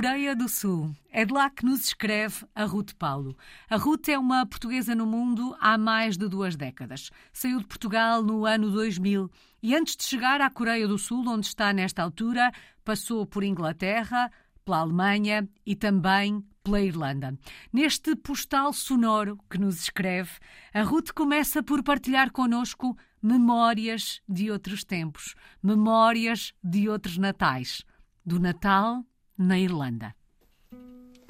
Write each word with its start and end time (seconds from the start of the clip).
Coreia 0.00 0.34
do 0.34 0.48
Sul. 0.48 0.96
É 1.10 1.26
de 1.26 1.34
lá 1.34 1.50
que 1.50 1.62
nos 1.62 1.84
escreve 1.84 2.46
a 2.54 2.64
Ruth 2.64 2.94
Paulo. 2.98 3.36
A 3.68 3.76
Ruth 3.76 4.08
é 4.08 4.18
uma 4.18 4.46
portuguesa 4.46 4.94
no 4.94 5.04
mundo 5.04 5.54
há 5.60 5.76
mais 5.76 6.16
de 6.16 6.26
duas 6.26 6.56
décadas. 6.56 7.10
Saiu 7.34 7.58
de 7.58 7.66
Portugal 7.66 8.22
no 8.22 8.46
ano 8.46 8.70
2000 8.70 9.30
e 9.62 9.76
antes 9.76 9.94
de 9.96 10.04
chegar 10.04 10.40
à 10.40 10.48
Coreia 10.48 10.88
do 10.88 10.96
Sul, 10.96 11.28
onde 11.28 11.44
está 11.44 11.70
nesta 11.74 12.02
altura, 12.02 12.50
passou 12.82 13.26
por 13.26 13.44
Inglaterra, 13.44 14.32
pela 14.64 14.78
Alemanha 14.78 15.46
e 15.66 15.76
também 15.76 16.42
pela 16.64 16.80
Irlanda. 16.80 17.38
Neste 17.70 18.16
postal 18.16 18.72
sonoro 18.72 19.38
que 19.50 19.58
nos 19.58 19.82
escreve, 19.82 20.30
a 20.72 20.80
Ruth 20.80 21.10
começa 21.14 21.62
por 21.62 21.82
partilhar 21.82 22.30
connosco 22.30 22.96
memórias 23.22 24.22
de 24.26 24.50
outros 24.50 24.82
tempos, 24.82 25.34
memórias 25.62 26.54
de 26.64 26.88
outros 26.88 27.18
natais. 27.18 27.84
Do 28.24 28.40
Natal 28.40 29.04
na 29.40 29.58
Irlanda. 29.58 30.14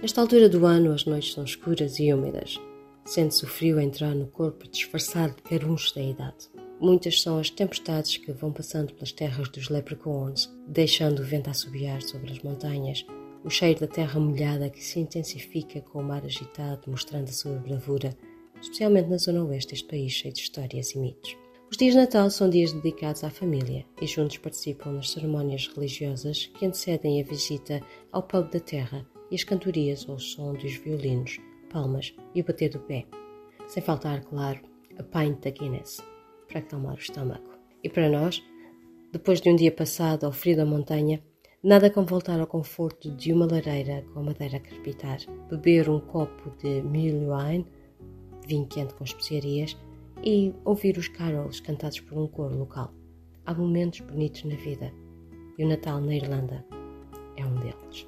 Nesta 0.03 0.21
altura 0.21 0.49
do 0.49 0.67
ano, 0.67 0.93
as 0.93 1.05
noites 1.05 1.33
são 1.33 1.45
escuras 1.45 2.01
e 2.01 2.13
úmidas. 2.13 2.59
Sente-se 3.05 3.45
o 3.45 3.49
frio 3.49 3.79
entrar 3.79 4.17
no 4.17 4.27
corpo 4.27 4.69
disfarçado 4.69 5.37
de 5.37 5.43
carunchos 5.43 5.93
da 5.93 6.03
idade. 6.03 6.49
Muitas 6.81 7.23
são 7.23 7.39
as 7.39 7.51
tempestades 7.51 8.17
que 8.17 8.33
vão 8.33 8.53
passando 8.53 8.93
pelas 8.95 9.13
terras 9.13 9.49
dos 9.51 9.69
leprechauns, 9.69 10.53
deixando 10.67 11.21
o 11.21 11.25
vento 11.25 11.51
assobiar 11.51 12.03
sobre 12.03 12.33
as 12.33 12.43
montanhas, 12.43 13.07
o 13.45 13.51
cheiro 13.51 13.79
da 13.79 13.87
terra 13.87 14.19
molhada 14.19 14.69
que 14.69 14.83
se 14.83 14.99
intensifica 14.99 15.81
com 15.81 16.01
o 16.01 16.05
mar 16.05 16.25
agitado, 16.25 16.91
mostrando 16.91 17.29
a 17.29 17.33
sua 17.33 17.57
bravura, 17.59 18.17
especialmente 18.61 19.09
na 19.09 19.19
zona 19.19 19.45
oeste 19.45 19.71
deste 19.71 19.87
país 19.89 20.13
cheio 20.13 20.35
de 20.35 20.41
histórias 20.41 20.91
e 20.93 20.99
mitos. 20.99 21.37
Os 21.71 21.77
dias 21.77 21.95
de 21.95 22.01
Natal 22.01 22.29
são 22.31 22.51
dias 22.51 22.73
dedicados 22.73 23.23
à 23.23 23.31
família 23.31 23.87
e 24.03 24.07
juntos 24.07 24.39
participam 24.39 24.91
nas 24.91 25.11
cerimónias 25.11 25.69
religiosas 25.69 26.47
que 26.47 26.67
antecedem 26.67 27.21
a 27.21 27.25
visita 27.25 27.81
ao 28.11 28.25
pub 28.25 28.51
da 28.51 28.59
terra 28.59 29.07
e 29.31 29.37
as 29.37 29.45
cantorias 29.45 30.05
ao 30.09 30.19
som 30.19 30.53
dos 30.55 30.75
violinos, 30.75 31.39
palmas 31.73 32.13
e 32.35 32.41
o 32.41 32.45
bater 32.45 32.71
do 32.71 32.81
pé. 32.81 33.07
Sem 33.69 33.81
faltar, 33.81 34.25
claro, 34.25 34.59
a 34.99 35.03
pint 35.05 35.45
da 35.45 35.51
Guinness 35.51 36.03
para 36.49 36.59
acalmar 36.59 36.97
o 36.97 36.99
estômago. 36.99 37.49
E 37.85 37.89
para 37.89 38.11
nós, 38.11 38.43
depois 39.13 39.41
de 39.41 39.49
um 39.49 39.55
dia 39.55 39.71
passado 39.71 40.25
ao 40.25 40.33
frio 40.33 40.57
da 40.57 40.67
montanha, 40.67 41.23
nada 41.63 41.89
como 41.89 42.05
voltar 42.05 42.41
ao 42.41 42.49
conforto 42.49 43.13
de 43.13 43.33
uma 43.33 43.47
lareira 43.47 44.05
com 44.13 44.19
a 44.19 44.25
madeira 44.25 44.57
a 44.57 44.61
crepitar, 44.61 45.21
beber 45.49 45.89
um 45.89 46.01
copo 46.01 46.51
de 46.59 46.83
milho 46.83 47.33
wine, 47.33 47.65
vinho 48.45 48.67
quente 48.67 48.93
com 48.95 49.05
especiarias, 49.05 49.77
e 50.25 50.53
ouvir 50.65 50.97
os 50.99 51.09
carols 51.09 51.61
cantados 51.61 52.01
por 52.01 52.19
um 52.19 52.27
coro 52.27 52.59
local. 52.59 52.93
Há 53.47 53.55
momentos 53.55 54.01
bonitos 54.01 54.45
na 54.45 54.55
vida 54.57 54.93
e 55.59 55.65
o 55.65 55.69
Natal 55.69 56.01
na 56.01 56.15
Irlanda 56.15 56.65
é 57.37 57.45
um 57.45 57.55
deles. 57.57 58.07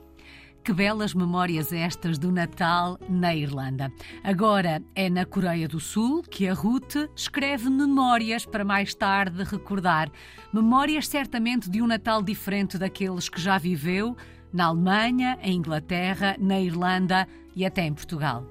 Que 0.65 0.73
belas 0.73 1.13
memórias 1.13 1.73
estas 1.73 2.19
do 2.19 2.31
Natal 2.31 2.97
na 3.09 3.35
Irlanda. 3.35 3.93
Agora 4.23 4.81
é 4.95 5.11
na 5.11 5.27
Coreia 5.27 5.67
do 5.67 5.81
Sul 5.81 6.23
que 6.23 6.47
a 6.47 6.55
Ruth 6.55 6.95
escreve 7.17 7.69
memórias 7.69 8.47
para 8.47 8.65
mais 8.65 8.95
tarde 8.95 9.43
recordar. 9.43 10.09
Memórias 10.53 11.09
certamente 11.09 11.69
de 11.69 11.83
um 11.83 11.87
Natal 11.89 12.23
diferente 12.23 12.79
daqueles 12.79 13.29
que 13.29 13.41
já 13.41 13.59
viveu 13.59 14.17
na 14.53 14.67
Alemanha, 14.67 15.37
em 15.43 15.57
Inglaterra, 15.57 16.37
na 16.39 16.61
Irlanda 16.61 17.27
e 17.57 17.67
até 17.67 17.85
em 17.85 17.93
Portugal. 17.93 18.47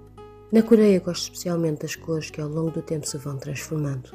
Na 0.51 0.61
Coreia 0.61 0.99
gosto 0.99 1.23
especialmente 1.23 1.83
das 1.83 1.95
cores 1.95 2.29
que 2.29 2.41
ao 2.41 2.49
longo 2.49 2.71
do 2.71 2.81
tempo 2.81 3.07
se 3.07 3.17
vão 3.17 3.37
transformando, 3.37 4.09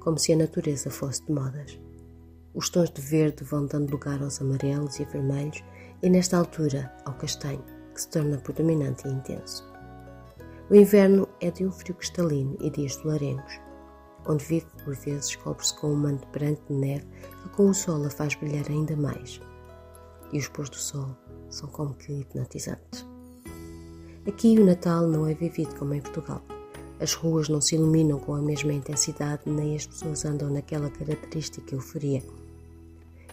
como 0.00 0.18
se 0.18 0.32
a 0.32 0.36
natureza 0.36 0.90
fosse 0.90 1.24
de 1.24 1.30
modas. 1.30 1.78
Os 2.52 2.68
tons 2.68 2.90
de 2.90 3.00
verde 3.00 3.44
vão 3.44 3.66
dando 3.66 3.92
lugar 3.92 4.20
aos 4.20 4.40
amarelos 4.40 4.98
e 4.98 5.04
vermelhos 5.04 5.62
e 6.02 6.10
nesta 6.10 6.38
altura 6.38 6.92
ao 7.04 7.14
castanho, 7.14 7.62
que 7.94 8.00
se 8.00 8.08
torna 8.08 8.36
predominante 8.38 9.06
e 9.06 9.12
intenso. 9.12 9.64
O 10.68 10.74
inverno 10.74 11.28
é 11.40 11.52
de 11.52 11.64
um 11.64 11.70
frio 11.70 11.94
cristalino 11.94 12.56
e 12.60 12.68
dias 12.68 13.00
larengos, 13.04 13.60
onde 14.26 14.44
vive 14.44 14.66
por 14.84 14.96
vezes 14.96 15.36
cobre-se 15.36 15.78
com 15.78 15.92
um 15.92 15.96
manto 15.96 16.26
branco 16.30 16.62
de 16.68 16.80
neve 16.80 17.06
que 17.44 17.48
com 17.50 17.70
o 17.70 17.74
sol 17.74 18.04
a 18.04 18.10
faz 18.10 18.34
brilhar 18.34 18.66
ainda 18.68 18.96
mais. 18.96 19.40
E 20.32 20.38
os 20.38 20.48
pôs 20.48 20.68
do 20.68 20.74
sol 20.74 21.16
são 21.48 21.68
como 21.68 21.94
que 21.94 22.12
hipnotizantes. 22.12 23.06
Aqui 24.26 24.58
o 24.58 24.66
Natal 24.66 25.06
não 25.06 25.24
é 25.24 25.34
vivido 25.34 25.72
como 25.76 25.94
em 25.94 26.00
Portugal. 26.00 26.42
As 26.98 27.14
ruas 27.14 27.48
não 27.48 27.60
se 27.60 27.76
iluminam 27.76 28.18
com 28.18 28.34
a 28.34 28.42
mesma 28.42 28.72
intensidade, 28.72 29.42
nem 29.46 29.76
as 29.76 29.86
pessoas 29.86 30.24
andam 30.24 30.50
naquela 30.50 30.90
característica 30.90 31.72
euforia. 31.72 32.20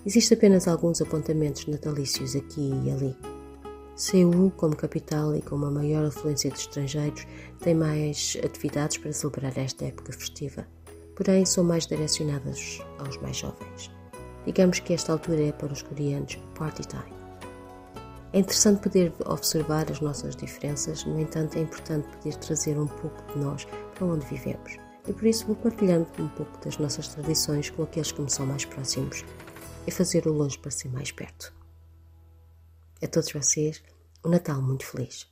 Existem 0.05 0.37
apenas 0.37 0.67
alguns 0.67 1.01
apontamentos 1.01 1.65
natalícios 1.65 2.35
aqui 2.35 2.71
e 2.85 2.91
ali. 2.91 3.17
Seul, 3.95 4.51
como 4.51 4.75
capital 4.75 5.35
e 5.35 5.41
com 5.41 5.55
uma 5.55 5.71
maior 5.71 6.05
afluência 6.05 6.51
de 6.51 6.59
estrangeiros, 6.59 7.25
tem 7.59 7.73
mais 7.73 8.37
atividades 8.43 8.97
para 8.97 9.13
celebrar 9.13 9.57
esta 9.57 9.85
época 9.85 10.13
festiva, 10.13 10.67
porém 11.15 11.43
são 11.43 11.63
mais 11.63 11.87
direcionadas 11.87 12.79
aos 12.99 13.17
mais 13.17 13.37
jovens. 13.37 13.89
Digamos 14.45 14.79
que 14.79 14.93
esta 14.93 15.11
altura 15.11 15.41
é 15.41 15.51
para 15.51 15.73
os 15.73 15.81
coreanos 15.81 16.37
party 16.53 16.87
time. 16.87 17.22
É 18.33 18.39
interessante 18.39 18.81
poder 18.81 19.13
observar 19.25 19.91
as 19.91 19.99
nossas 19.99 20.35
diferenças, 20.35 21.05
no 21.05 21.19
entanto, 21.19 21.55
é 21.55 21.61
importante 21.61 22.07
poder 22.17 22.35
trazer 22.37 22.79
um 22.79 22.87
pouco 22.87 23.21
de 23.31 23.37
nós 23.37 23.65
para 23.93 24.07
onde 24.07 24.25
vivemos. 24.25 24.75
E 25.07 25.13
por 25.13 25.25
isso 25.25 25.45
vou 25.45 25.55
partilhando 25.55 26.07
um 26.17 26.27
pouco 26.29 26.57
das 26.65 26.77
nossas 26.79 27.07
tradições 27.07 27.69
com 27.69 27.83
aqueles 27.83 28.11
que 28.11 28.19
me 28.19 28.31
são 28.31 28.47
mais 28.47 28.65
próximos 28.65 29.23
e 29.85 29.91
fazer 29.91 30.25
o 30.25 30.33
longe 30.33 30.57
parecer 30.57 30.91
mais 30.91 31.11
perto. 31.11 31.53
A 33.03 33.07
todos 33.07 33.31
vocês, 33.31 33.83
um 34.25 34.29
Natal 34.29 34.61
muito 34.61 34.85
feliz. 34.85 35.27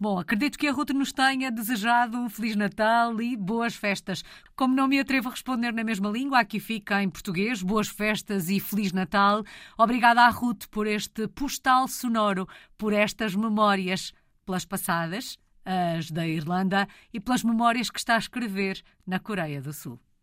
Bom, 0.00 0.18
acredito 0.18 0.58
que 0.58 0.66
a 0.66 0.72
Ruth 0.72 0.90
nos 0.90 1.12
tenha 1.12 1.48
desejado 1.48 2.18
um 2.18 2.28
Feliz 2.28 2.56
Natal 2.56 3.22
e 3.22 3.36
boas 3.36 3.76
festas. 3.76 4.24
Como 4.56 4.74
não 4.74 4.88
me 4.88 4.98
atrevo 4.98 5.28
a 5.28 5.30
responder 5.30 5.72
na 5.72 5.84
mesma 5.84 6.10
língua, 6.10 6.40
aqui 6.40 6.58
fica 6.58 7.00
em 7.00 7.08
português, 7.08 7.62
boas 7.62 7.86
festas 7.86 8.48
e 8.48 8.58
Feliz 8.58 8.92
Natal. 8.92 9.44
Obrigada 9.78 10.22
à 10.22 10.28
Ruth 10.28 10.66
por 10.72 10.88
este 10.88 11.28
postal 11.28 11.86
sonoro, 11.86 12.48
por 12.76 12.92
estas 12.92 13.36
memórias, 13.36 14.12
pelas 14.44 14.64
passadas, 14.64 15.38
as 15.64 16.10
da 16.10 16.26
Irlanda, 16.26 16.88
e 17.12 17.20
pelas 17.20 17.44
memórias 17.44 17.90
que 17.90 18.00
está 18.00 18.16
a 18.16 18.18
escrever 18.18 18.82
na 19.06 19.20
Coreia 19.20 19.62
do 19.62 19.72
Sul. 19.72 20.00